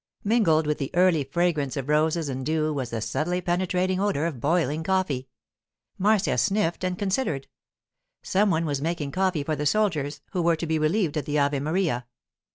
Mingled 0.23 0.65
with 0.65 0.79
the 0.79 0.89
early 0.95 1.23
fragrance 1.23 1.77
of 1.77 1.87
roses 1.87 2.27
and 2.27 2.43
dew 2.43 2.73
was 2.73 2.89
the 2.89 3.01
subtly 3.01 3.39
penetrating 3.39 3.99
odour 3.99 4.25
of 4.25 4.39
boiling 4.39 4.81
coffee. 4.83 5.27
Marcia 5.99 6.39
sniffed 6.39 6.83
and 6.83 6.97
considered. 6.97 7.47
Some 8.23 8.49
one 8.49 8.65
was 8.65 8.81
making 8.81 9.11
coffee 9.11 9.43
for 9.43 9.55
the 9.55 9.67
soldiers, 9.67 10.21
who 10.31 10.41
were 10.41 10.55
to 10.55 10.65
be 10.65 10.79
relieved 10.79 11.17
at 11.17 11.27
the 11.27 11.37
'Ave 11.37 11.59
Maria. 11.59 12.07